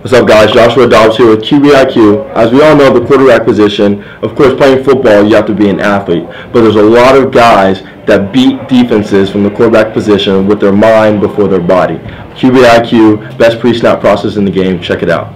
What's 0.00 0.14
up, 0.14 0.26
guys? 0.26 0.50
Joshua 0.50 0.88
Dobbs 0.88 1.18
here 1.18 1.28
with 1.28 1.42
QBIQ. 1.42 2.30
As 2.30 2.50
we 2.52 2.62
all 2.62 2.74
know, 2.74 2.90
the 2.90 3.06
quarterback 3.06 3.44
position, 3.44 4.02
of 4.22 4.34
course, 4.34 4.54
playing 4.54 4.82
football, 4.82 5.22
you 5.22 5.34
have 5.34 5.44
to 5.44 5.54
be 5.54 5.68
an 5.68 5.78
athlete. 5.78 6.24
But 6.54 6.62
there's 6.62 6.76
a 6.76 6.82
lot 6.82 7.18
of 7.18 7.30
guys 7.30 7.82
that 8.06 8.32
beat 8.32 8.66
defenses 8.66 9.28
from 9.28 9.42
the 9.42 9.50
quarterback 9.50 9.92
position 9.92 10.46
with 10.46 10.58
their 10.58 10.72
mind 10.72 11.20
before 11.20 11.48
their 11.48 11.60
body. 11.60 11.98
QBIQ, 12.38 13.36
best 13.36 13.60
pre-snap 13.60 14.00
process 14.00 14.36
in 14.36 14.46
the 14.46 14.50
game. 14.50 14.80
Check 14.80 15.02
it 15.02 15.10
out. 15.10 15.34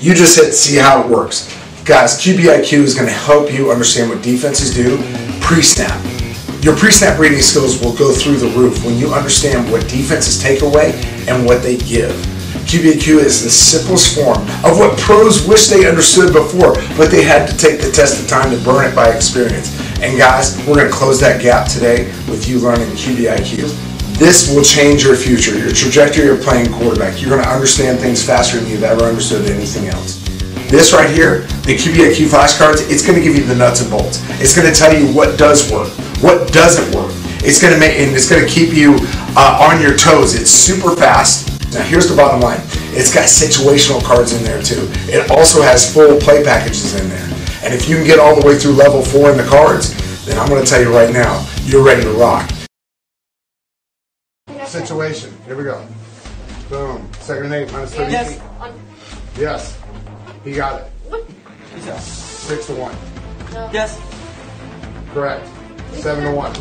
You 0.00 0.14
just 0.14 0.34
hit 0.38 0.54
see 0.54 0.78
how 0.78 1.02
it 1.02 1.10
works. 1.10 1.54
Guys, 1.84 2.18
QBIQ 2.18 2.78
is 2.78 2.94
going 2.94 3.06
to 3.06 3.12
help 3.12 3.52
you 3.52 3.70
understand 3.70 4.08
what 4.08 4.22
defenses 4.22 4.74
do 4.74 4.96
pre-snap. 5.42 6.02
Your 6.64 6.74
pre-snap 6.74 7.18
reading 7.18 7.42
skills 7.42 7.82
will 7.82 7.94
go 7.96 8.14
through 8.14 8.38
the 8.38 8.48
roof 8.58 8.82
when 8.82 8.96
you 8.96 9.12
understand 9.12 9.70
what 9.70 9.82
defenses 9.90 10.42
take 10.42 10.62
away 10.62 10.92
and 11.28 11.44
what 11.44 11.62
they 11.62 11.76
give. 11.76 12.35
QBIQ 12.66 13.22
is 13.22 13.44
the 13.44 13.50
simplest 13.50 14.18
form 14.18 14.42
of 14.66 14.78
what 14.78 14.98
pros 14.98 15.46
wish 15.46 15.68
they 15.68 15.88
understood 15.88 16.32
before, 16.32 16.74
but 16.98 17.12
they 17.12 17.22
had 17.22 17.48
to 17.48 17.56
take 17.56 17.80
the 17.80 17.92
test 17.92 18.20
of 18.20 18.28
time 18.28 18.50
to 18.50 18.62
burn 18.64 18.90
it 18.90 18.94
by 18.94 19.08
experience. 19.14 19.70
And 20.02 20.18
guys, 20.18 20.58
we're 20.66 20.74
going 20.74 20.90
to 20.90 20.92
close 20.92 21.20
that 21.20 21.40
gap 21.40 21.68
today 21.68 22.06
with 22.28 22.48
you 22.48 22.58
learning 22.58 22.88
QBIQ. 22.98 24.18
This 24.18 24.52
will 24.52 24.64
change 24.64 25.04
your 25.04 25.14
future, 25.14 25.56
your 25.56 25.70
trajectory 25.70 26.28
of 26.28 26.40
playing 26.40 26.72
quarterback. 26.72 27.22
You're 27.22 27.30
going 27.30 27.44
to 27.44 27.48
understand 27.48 28.00
things 28.00 28.26
faster 28.26 28.58
than 28.58 28.68
you've 28.68 28.82
ever 28.82 29.04
understood 29.04 29.48
anything 29.48 29.86
else. 29.86 30.18
This 30.68 30.92
right 30.92 31.08
here, 31.08 31.42
the 31.62 31.76
QBIQ 31.76 32.26
flashcards, 32.26 32.90
it's 32.90 33.06
going 33.06 33.16
to 33.16 33.22
give 33.22 33.36
you 33.36 33.44
the 33.44 33.54
nuts 33.54 33.80
and 33.80 33.90
bolts. 33.90 34.24
It's 34.40 34.56
going 34.56 34.66
to 34.66 34.76
tell 34.76 34.92
you 34.92 35.06
what 35.14 35.38
does 35.38 35.70
work, 35.70 35.88
what 36.20 36.52
doesn't 36.52 36.92
work. 36.92 37.12
It's 37.46 37.62
going 37.62 37.74
to 37.74 37.78
make, 37.78 37.96
and 38.00 38.12
it's 38.16 38.28
going 38.28 38.44
to 38.44 38.50
keep 38.50 38.74
you 38.74 38.96
uh, 39.36 39.70
on 39.70 39.80
your 39.80 39.96
toes. 39.96 40.34
It's 40.34 40.50
super 40.50 40.96
fast. 40.96 41.55
Now 41.76 41.82
here's 41.82 42.08
the 42.08 42.16
bottom 42.16 42.40
line. 42.40 42.60
It's 42.96 43.12
got 43.12 43.24
situational 43.24 44.02
cards 44.02 44.32
in 44.32 44.42
there 44.42 44.62
too. 44.62 44.88
It 45.12 45.30
also 45.30 45.60
has 45.60 45.92
full 45.92 46.18
play 46.18 46.42
packages 46.42 46.98
in 46.98 47.06
there. 47.10 47.28
And 47.62 47.74
if 47.74 47.86
you 47.86 47.96
can 47.96 48.06
get 48.06 48.18
all 48.18 48.34
the 48.34 48.46
way 48.46 48.58
through 48.58 48.72
level 48.72 49.02
four 49.02 49.30
in 49.30 49.36
the 49.36 49.44
cards, 49.44 49.92
then 50.24 50.38
I'm 50.38 50.48
going 50.48 50.64
to 50.64 50.68
tell 50.68 50.80
you 50.80 50.90
right 50.90 51.12
now, 51.12 51.46
you're 51.64 51.84
ready 51.84 52.00
to 52.00 52.12
rock. 52.12 52.50
Situation. 54.64 55.36
Here 55.44 55.54
we 55.54 55.64
go. 55.64 55.86
Boom. 56.70 57.06
Second 57.20 57.44
and 57.44 57.54
eight, 57.54 57.70
minus 57.70 57.94
30 57.94 58.10
Yes. 58.10 58.40
Yes. 59.36 59.78
He 60.44 60.52
got 60.52 60.80
it. 60.80 61.30
Six 62.00 62.68
to 62.68 62.74
one. 62.74 62.96
Yes. 63.70 64.00
Correct. 65.12 65.46
Seven 65.92 66.24
to 66.24 66.30
one. 66.30 66.54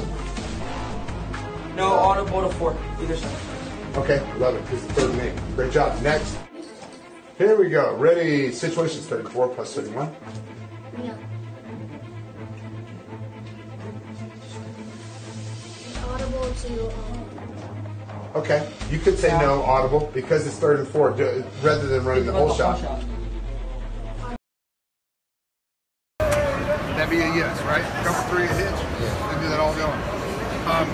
No 1.78 1.88
audible 1.88 2.42
to 2.42 2.54
four. 2.56 2.76
Either 3.02 3.16
side. 3.16 3.56
Okay, 3.98 4.20
love 4.38 4.56
it. 4.56 4.66
This 4.68 4.84
is 4.84 4.92
third 4.92 5.16
and. 5.16 5.56
Great 5.56 5.72
job. 5.72 6.02
Next. 6.02 6.38
Here 7.38 7.58
we 7.58 7.70
go. 7.70 7.96
Ready. 7.96 8.52
Situations 8.52 9.06
34 9.08 9.50
plus 9.50 9.74
31. 9.74 10.14
Yeah. 11.02 11.18
Audible 16.08 16.54
to 16.54 16.88
um, 16.88 17.30
Okay. 18.36 18.70
You 18.92 19.00
could 19.00 19.18
say 19.18 19.30
no 19.40 19.64
audible 19.64 20.12
because 20.14 20.46
it's 20.46 20.58
third 20.58 20.80
and 20.80 20.88
four 20.88 21.12
do- 21.12 21.44
rather 21.62 21.88
than 21.88 22.04
running 22.04 22.26
the 22.26 22.34
whole 22.34 22.54
shot. 22.54 22.82
That'd 26.20 27.10
be 27.10 27.18
a 27.22 27.34
yes, 27.36 27.62
right? 27.62 27.84
Cover 28.04 28.30
three, 28.30 28.44
a 28.44 28.48
hitch. 28.48 28.82
They 29.36 29.42
do 29.42 29.50
that 29.50 29.60
all 29.60 29.74
going. 29.76 30.25
Um, 30.66 30.90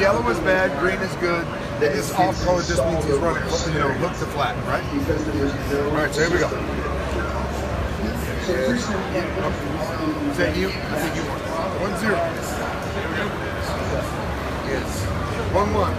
yellow 0.00 0.28
is 0.30 0.38
bad, 0.40 0.76
green 0.80 0.98
is 0.98 1.14
good. 1.16 1.46
This 1.78 2.10
off 2.14 2.42
color 2.42 2.62
just 2.62 2.84
means 2.86 3.04
he's 3.04 3.14
running, 3.18 3.44
you 3.72 3.78
know, 3.78 3.92
hook 4.02 4.18
to 4.18 4.26
flat, 4.34 4.56
right? 4.66 4.82
All 4.82 5.90
right, 5.92 6.12
so 6.12 6.22
here 6.22 6.30
we 6.32 6.38
go. 6.38 6.50
Is 8.46 10.36
that 10.38 10.56
you? 10.56 10.68
I 10.68 10.98
think 10.98 11.14
you 11.14 11.22
won. 11.22 11.38
One 11.82 11.94
zero. 12.00 12.16
Yes. 14.66 15.04
One 15.54 15.72
one. 15.72 15.94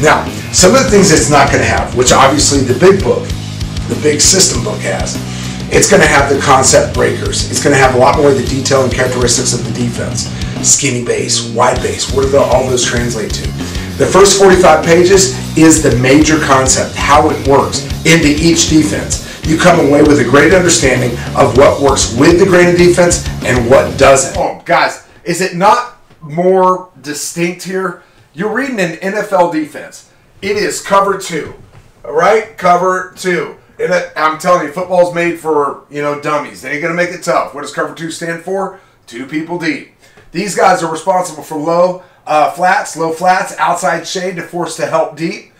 Now, 0.00 0.24
some 0.52 0.74
of 0.76 0.82
the 0.84 0.90
things 0.90 1.10
it's 1.10 1.28
not 1.28 1.48
going 1.48 1.60
to 1.60 1.68
have, 1.68 1.96
which 1.96 2.12
obviously 2.12 2.60
the 2.60 2.78
big 2.78 3.02
book, 3.02 3.26
the 3.88 3.98
big 4.00 4.20
system 4.20 4.62
book 4.62 4.78
has, 4.80 5.16
it's 5.72 5.88
going 5.88 6.02
to 6.02 6.08
have 6.08 6.34
the 6.34 6.40
concept 6.40 6.94
breakers. 6.94 7.50
It's 7.50 7.62
going 7.62 7.74
to 7.74 7.80
have 7.80 7.94
a 7.94 7.98
lot 7.98 8.16
more 8.16 8.30
of 8.30 8.36
the 8.36 8.46
detail 8.46 8.82
and 8.82 8.92
characteristics 8.92 9.54
of 9.54 9.64
the 9.64 9.72
defense. 9.72 10.26
Skinny 10.66 11.04
base, 11.04 11.48
wide 11.50 11.80
base, 11.80 12.12
what 12.12 12.30
do 12.30 12.36
all 12.38 12.68
those 12.68 12.84
translate 12.84 13.32
to? 13.34 13.42
The 13.96 14.06
first 14.06 14.38
45 14.38 14.84
pages 14.84 15.36
is 15.56 15.82
the 15.82 15.94
major 15.96 16.38
concept, 16.40 16.96
how 16.96 17.30
it 17.30 17.46
works 17.46 17.84
into 18.04 18.28
each 18.28 18.68
defense. 18.68 19.28
You 19.46 19.58
come 19.58 19.78
away 19.86 20.02
with 20.02 20.20
a 20.20 20.24
great 20.24 20.52
understanding 20.52 21.12
of 21.36 21.56
what 21.56 21.80
works 21.80 22.16
with 22.16 22.38
the 22.38 22.44
of 22.44 22.76
defense 22.76 23.26
and 23.44 23.70
what 23.70 23.98
doesn't. 23.98 24.36
Oh, 24.36 24.62
guys, 24.64 25.06
is 25.24 25.40
it 25.40 25.54
not 25.54 25.98
more 26.20 26.90
distinct 27.00 27.62
here? 27.62 28.02
You're 28.32 28.52
reading 28.52 28.80
an 28.80 28.96
NFL 28.96 29.52
defense. 29.52 30.10
It 30.42 30.56
is 30.56 30.82
cover 30.82 31.18
two, 31.18 31.54
all 32.04 32.12
right? 32.12 32.56
Cover 32.56 33.14
two. 33.16 33.56
I'm 34.16 34.38
telling 34.38 34.66
you, 34.66 34.72
football's 34.72 35.14
made 35.14 35.38
for 35.38 35.84
you 35.90 36.02
know 36.02 36.20
dummies. 36.20 36.62
They 36.62 36.72
ain't 36.72 36.82
gonna 36.82 36.94
make 36.94 37.10
it 37.10 37.22
tough. 37.22 37.54
What 37.54 37.62
does 37.62 37.72
cover 37.72 37.94
two 37.94 38.10
stand 38.10 38.42
for? 38.42 38.80
Two 39.06 39.26
people 39.26 39.58
deep. 39.58 39.94
These 40.32 40.54
guys 40.54 40.82
are 40.82 40.92
responsible 40.92 41.42
for 41.42 41.56
low 41.58 42.02
uh, 42.26 42.52
flats, 42.52 42.96
low 42.96 43.12
flats, 43.12 43.56
outside 43.58 44.06
shade 44.06 44.36
to 44.36 44.42
force 44.42 44.76
to 44.76 44.86
help 44.86 45.16
deep. 45.16 45.52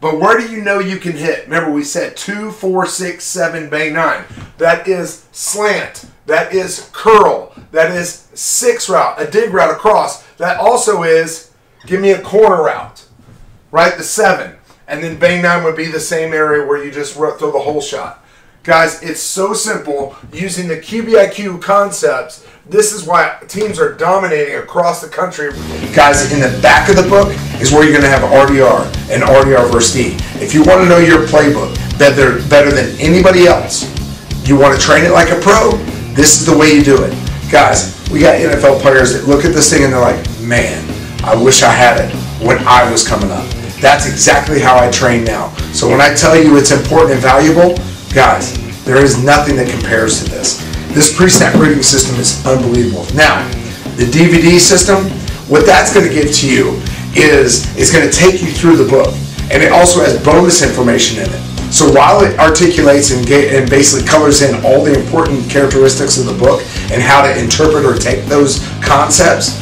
But 0.00 0.20
where 0.20 0.38
do 0.38 0.48
you 0.52 0.62
know 0.62 0.78
you 0.78 0.98
can 0.98 1.12
hit? 1.12 1.44
Remember, 1.44 1.72
we 1.72 1.82
said 1.82 2.16
two, 2.16 2.52
four, 2.52 2.86
six, 2.86 3.24
seven, 3.24 3.68
bay 3.68 3.90
nine. 3.90 4.24
That 4.58 4.86
is 4.86 5.26
slant. 5.32 6.04
That 6.26 6.52
is 6.52 6.90
curl. 6.92 7.54
That 7.72 7.90
is 7.90 8.28
six 8.34 8.88
route, 8.88 9.20
a 9.20 9.28
dig 9.28 9.52
route 9.52 9.70
across. 9.70 10.22
That 10.36 10.58
also 10.58 11.02
is 11.02 11.50
give 11.86 12.00
me 12.00 12.10
a 12.10 12.20
corner 12.20 12.62
route, 12.62 13.06
right? 13.70 13.96
The 13.96 14.04
seven. 14.04 14.57
And 14.88 15.04
then 15.04 15.18
bang 15.18 15.42
nine 15.42 15.64
would 15.64 15.76
be 15.76 15.86
the 15.86 16.00
same 16.00 16.32
area 16.32 16.66
where 16.66 16.82
you 16.82 16.90
just 16.90 17.14
ro- 17.14 17.36
throw 17.36 17.52
the 17.52 17.58
whole 17.58 17.82
shot. 17.82 18.24
Guys, 18.62 19.02
it's 19.02 19.20
so 19.20 19.52
simple 19.52 20.16
using 20.32 20.66
the 20.66 20.76
QBIQ 20.76 21.60
concepts. 21.60 22.46
This 22.66 22.92
is 22.92 23.06
why 23.06 23.38
teams 23.48 23.78
are 23.78 23.92
dominating 23.92 24.56
across 24.56 25.02
the 25.02 25.08
country. 25.08 25.50
Guys, 25.94 26.32
in 26.32 26.40
the 26.40 26.58
back 26.60 26.88
of 26.88 26.96
the 26.96 27.08
book 27.08 27.28
is 27.60 27.70
where 27.70 27.82
you're 27.84 27.92
going 27.92 28.02
to 28.02 28.08
have 28.08 28.22
RDR 28.22 28.86
and 29.10 29.22
RDR 29.22 29.70
versus 29.70 29.92
D. 29.94 30.16
If 30.42 30.54
you 30.54 30.64
want 30.64 30.82
to 30.82 30.88
know 30.88 30.98
your 30.98 31.26
playbook 31.26 31.76
better, 31.98 32.46
better 32.48 32.70
than 32.70 32.98
anybody 32.98 33.46
else, 33.46 33.84
you 34.48 34.58
want 34.58 34.78
to 34.78 34.80
train 34.80 35.04
it 35.04 35.12
like 35.12 35.30
a 35.30 35.40
pro, 35.40 35.72
this 36.14 36.40
is 36.40 36.46
the 36.46 36.56
way 36.56 36.72
you 36.72 36.82
do 36.82 37.02
it. 37.04 37.12
Guys, 37.50 37.94
we 38.10 38.20
got 38.20 38.36
NFL 38.36 38.80
players 38.80 39.12
that 39.12 39.28
look 39.28 39.44
at 39.44 39.52
this 39.52 39.70
thing 39.70 39.84
and 39.84 39.92
they're 39.92 40.00
like, 40.00 40.18
man, 40.40 40.84
I 41.24 41.34
wish 41.42 41.62
I 41.62 41.70
had 41.70 42.00
it 42.00 42.14
when 42.44 42.58
I 42.66 42.90
was 42.90 43.06
coming 43.06 43.30
up. 43.30 43.57
That's 43.80 44.10
exactly 44.10 44.60
how 44.60 44.76
I 44.76 44.90
train 44.90 45.24
now. 45.24 45.54
So 45.72 45.88
when 45.88 46.00
I 46.00 46.14
tell 46.14 46.36
you 46.36 46.56
it's 46.56 46.72
important 46.72 47.12
and 47.12 47.20
valuable, 47.22 47.76
guys, 48.12 48.56
there 48.84 48.96
is 48.96 49.22
nothing 49.22 49.56
that 49.56 49.68
compares 49.68 50.22
to 50.24 50.30
this. 50.30 50.58
This 50.94 51.14
pre-snap 51.14 51.54
system 51.82 52.18
is 52.18 52.44
unbelievable. 52.44 53.06
Now, 53.14 53.46
the 53.96 54.04
DVD 54.04 54.58
system, 54.58 55.04
what 55.46 55.66
that's 55.66 55.94
going 55.94 56.08
to 56.08 56.12
give 56.12 56.32
to 56.36 56.50
you 56.50 56.80
is 57.14 57.66
it's 57.76 57.92
going 57.92 58.08
to 58.08 58.14
take 58.14 58.42
you 58.42 58.48
through 58.48 58.76
the 58.76 58.88
book, 58.88 59.14
and 59.52 59.62
it 59.62 59.72
also 59.72 60.00
has 60.00 60.22
bonus 60.24 60.62
information 60.62 61.22
in 61.22 61.30
it. 61.30 61.72
So 61.72 61.92
while 61.92 62.24
it 62.24 62.38
articulates 62.38 63.10
and, 63.10 63.26
ga- 63.26 63.56
and 63.58 63.68
basically 63.68 64.08
colors 64.08 64.40
in 64.40 64.54
all 64.64 64.82
the 64.82 64.98
important 64.98 65.50
characteristics 65.50 66.16
of 66.18 66.24
the 66.24 66.32
book 66.32 66.62
and 66.90 67.02
how 67.02 67.22
to 67.22 67.38
interpret 67.38 67.84
or 67.84 67.94
take 67.94 68.24
those 68.24 68.58
concepts, 68.82 69.60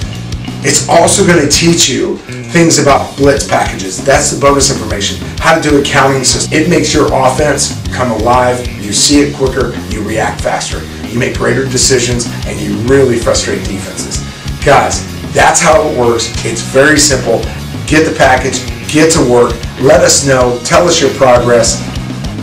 it's 0.65 0.89
also 0.89 1.27
going 1.27 1.43
to 1.43 1.51
teach 1.51 1.89
you 1.89 2.19
things 2.57 2.79
about 2.79 3.15
blitz 3.19 3.47
packages. 3.47 4.03
That's 4.03 4.31
the 4.31 4.41
bonus 4.41 4.73
information. 4.73 5.19
How 5.37 5.55
to 5.55 5.61
do 5.61 5.79
a 5.79 5.85
counting 5.85 6.25
system. 6.25 6.55
It 6.55 6.71
makes 6.71 6.95
your 6.95 7.07
offense 7.13 7.79
come 7.95 8.11
alive. 8.11 8.67
You 8.83 8.95
see 8.95 9.21
it 9.21 9.37
quicker. 9.37 9.77
You 9.91 10.03
react 10.03 10.41
faster. 10.41 10.83
You 11.07 11.19
make 11.19 11.37
greater 11.37 11.65
decisions, 11.65 12.25
and 12.47 12.59
you 12.59 12.79
really 12.89 13.19
frustrate 13.19 13.63
defenses. 13.67 14.25
Guys, 14.65 15.05
that's 15.35 15.61
how 15.61 15.87
it 15.87 15.99
works. 15.99 16.33
It's 16.47 16.63
very 16.63 16.97
simple. 16.97 17.43
Get 17.87 18.11
the 18.11 18.15
package. 18.17 18.65
Get 18.91 19.13
to 19.13 19.31
work. 19.31 19.53
Let 19.79 20.01
us 20.01 20.27
know. 20.27 20.59
Tell 20.65 20.89
us 20.89 20.99
your 20.99 21.13
progress. 21.13 21.87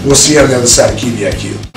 We'll 0.05 0.13
see 0.13 0.35
you 0.35 0.41
on 0.41 0.49
the 0.49 0.57
other 0.57 0.67
side 0.67 0.93
of 0.93 0.99
QBIQ. 0.99 1.73